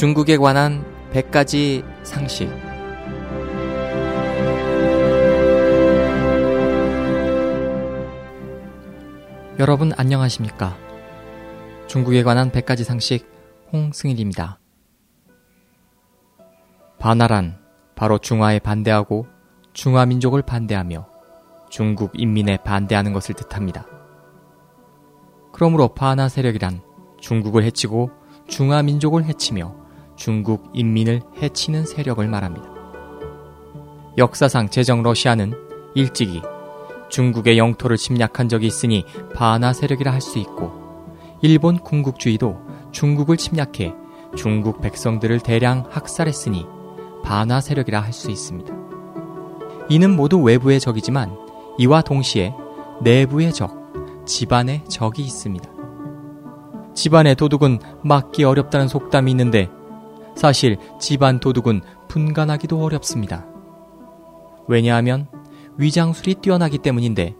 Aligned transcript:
중국에 0.00 0.38
관한 0.38 0.82
100가지 1.12 1.84
상식. 2.04 2.48
여러분 9.58 9.92
안녕하십니까? 9.94 10.74
중국에 11.86 12.22
관한 12.22 12.50
100가지 12.50 12.82
상식 12.82 13.30
홍승일입니다. 13.74 14.58
반화란 16.98 17.58
바로 17.94 18.16
중화에 18.16 18.58
반대하고 18.58 19.26
중화 19.74 20.06
민족을 20.06 20.40
반대하며 20.40 21.06
중국 21.68 22.12
인민에 22.14 22.56
반대하는 22.64 23.12
것을 23.12 23.34
뜻합니다. 23.34 23.86
그러므로 25.52 25.88
반화 25.88 26.30
세력이란 26.30 26.80
중국을 27.20 27.64
해치고 27.64 28.10
중화 28.48 28.82
민족을 28.82 29.24
해치며 29.24 29.79
중국 30.20 30.68
인민을 30.74 31.22
해치는 31.40 31.86
세력을 31.86 32.28
말합니다. 32.28 32.68
역사상 34.18 34.68
제정 34.68 35.02
러시아는 35.02 35.54
일찍이 35.94 36.42
중국의 37.08 37.56
영토를 37.56 37.96
침략한 37.96 38.50
적이 38.50 38.66
있으니 38.66 39.06
반화 39.34 39.72
세력이라 39.72 40.12
할 40.12 40.20
수 40.20 40.38
있고 40.38 40.72
일본 41.40 41.78
군국주의도 41.78 42.60
중국을 42.92 43.38
침략해 43.38 43.94
중국 44.36 44.82
백성들을 44.82 45.40
대량 45.40 45.86
학살했으니 45.88 46.66
반화 47.24 47.62
세력이라 47.62 48.00
할 48.02 48.12
수 48.12 48.30
있습니다. 48.30 48.74
이는 49.88 50.14
모두 50.14 50.38
외부의 50.42 50.80
적이지만 50.80 51.34
이와 51.78 52.02
동시에 52.02 52.52
내부의 53.00 53.54
적, 53.54 53.74
집안의 54.26 54.84
적이 54.86 55.22
있습니다. 55.22 55.70
집안의 56.92 57.36
도둑은 57.36 57.78
막기 58.02 58.44
어렵다는 58.44 58.86
속담이 58.86 59.30
있는데 59.30 59.70
사실 60.40 60.78
집안 60.98 61.38
도둑은 61.38 61.82
분간하기도 62.08 62.82
어렵습니다. 62.82 63.46
왜냐하면 64.68 65.26
위장술이 65.76 66.36
뛰어나기 66.36 66.78
때문인데 66.78 67.34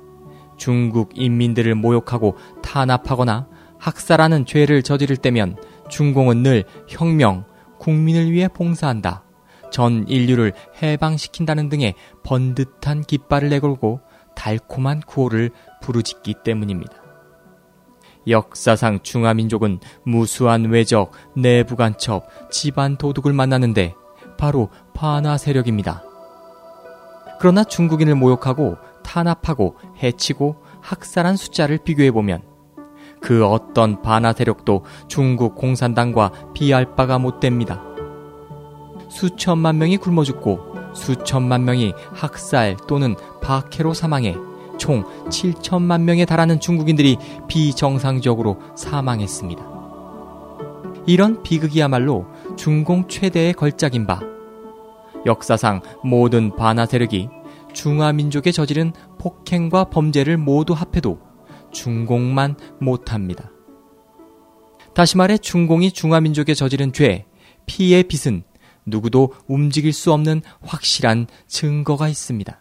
중국 0.59 1.13
인민들을 1.15 1.75
모욕하고 1.77 2.37
탄압하거나 2.63 3.49
학살하는 3.79 4.45
죄를 4.45 4.83
저지를 4.83 5.17
때면 5.17 5.57
중공은 5.89 6.43
늘 6.43 6.65
혁명, 6.91 7.47
국민을 7.79 8.33
위해 8.33 8.49
봉사한다. 8.49 9.25
전 9.73 10.07
인류를 10.07 10.53
해방시킨다는 10.83 11.71
등의 11.71 11.95
번듯한 12.23 13.05
깃발을 13.05 13.49
내걸고 13.49 14.01
달콤한 14.37 15.01
구호를 15.07 15.53
부르짖기 15.81 16.35
때문입니다. 16.45 17.10
역사상 18.27 19.01
중화민족은 19.03 19.81
무수한 20.05 20.67
외적, 20.67 21.13
내부 21.37 21.77
간첩, 21.77 22.27
집안 22.51 22.97
도둑을 22.97 23.33
만나는데 23.33 23.95
바로 24.39 24.71
반화 24.95 25.37
세력입니다. 25.37 26.03
그러나 27.39 27.65
중국인을 27.65 28.15
모욕하고 28.15 28.77
탄압하고 29.03 29.77
해치고 30.03 30.57
학살한 30.83 31.37
숫자를 31.37 31.79
비교해보면 31.79 32.43
그 33.21 33.47
어떤 33.47 34.03
반화 34.03 34.33
세력도 34.33 34.85
중국 35.09 35.55
공산당과 35.55 36.53
비할 36.55 36.95
바가 36.95 37.19
못 37.19 37.41
됩니다. 37.41 37.83
수천만 39.11 39.79
명이 39.79 39.99
굶어 39.99 40.25
죽고 40.25 40.95
수천만 40.95 41.65
명이 41.65 41.93
학살 42.15 42.77
또는 42.87 43.15
박해로 43.43 43.95
사망해 43.95 44.37
총 44.81 45.05
7천만 45.29 46.01
명에 46.03 46.25
달하는 46.25 46.59
중국인들이 46.59 47.19
비정상적으로 47.47 48.59
사망했습니다. 48.75 49.63
이런 51.07 51.43
비극이야말로 51.43 52.27
중공 52.57 53.07
최대의 53.07 53.53
걸작인 53.53 54.07
바 54.07 54.21
역사상 55.27 55.83
모든 56.03 56.57
반화 56.57 56.87
세력이 56.87 57.29
중화민족에 57.75 58.53
저지른 58.53 58.93
폭행과 59.19 59.91
범죄를 59.91 60.39
모두 60.39 60.73
합해도 60.73 61.21
중공만 61.73 62.57
못합니다. 62.81 63.51
다시 64.95 65.17
말해 65.19 65.37
중공이 65.39 65.93
중화민족에 65.93 66.55
저지른 66.55 66.93
죄, 66.93 67.27
피의 67.67 68.05
빚은 68.05 68.43
누구도 68.87 69.35
움직일 69.47 69.93
수 69.93 70.13
없는 70.13 70.41
확실한 70.63 71.27
증거가 71.47 72.09
있습니다. 72.09 72.61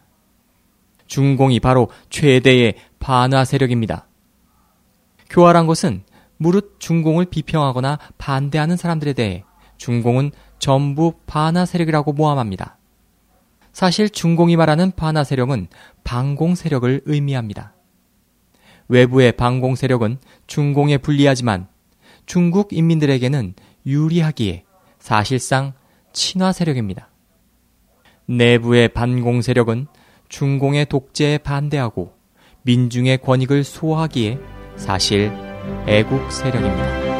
중공이 1.10 1.58
바로 1.58 1.90
최대의 2.08 2.76
반화 3.00 3.44
세력입니다. 3.44 4.06
교활한 5.28 5.66
것은 5.66 6.04
무릇 6.36 6.76
중공을 6.78 7.26
비평하거나 7.26 7.98
반대하는 8.16 8.76
사람들에 8.76 9.12
대해 9.12 9.44
중공은 9.76 10.30
전부 10.60 11.14
반화 11.26 11.66
세력이라고 11.66 12.12
모함합니다. 12.12 12.78
사실 13.72 14.08
중공이 14.08 14.56
말하는 14.56 14.92
반화 14.92 15.24
세력은 15.24 15.66
반공 16.04 16.54
세력을 16.54 17.02
의미합니다. 17.04 17.74
외부의 18.88 19.32
반공 19.32 19.74
세력은 19.74 20.18
중공에 20.46 20.98
불리하지만 20.98 21.66
중국 22.24 22.72
인민들에게는 22.72 23.54
유리하기에 23.84 24.64
사실상 25.00 25.72
친화 26.12 26.52
세력입니다. 26.52 27.08
내부의 28.26 28.88
반공 28.90 29.42
세력은 29.42 29.88
중공의 30.30 30.86
독재에 30.86 31.38
반대하고 31.38 32.14
민중의 32.62 33.18
권익을 33.18 33.64
수호하기에 33.64 34.38
사실 34.76 35.30
애국 35.86 36.32
세력입니다. 36.32 37.10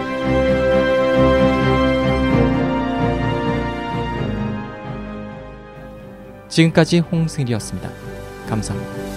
지금까지 6.49 7.01
홍승일이었습니다. 7.01 7.91
감사합니다. 8.49 9.10